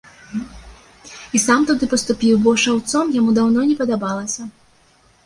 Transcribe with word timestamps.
І 1.39 1.41
сам 1.43 1.67
туды 1.71 1.89
паступіў, 1.91 2.35
бо 2.45 2.53
шаўцом 2.63 3.13
яму 3.19 3.37
даўно 3.39 3.59
не 3.73 3.77
падабалася. 3.83 4.49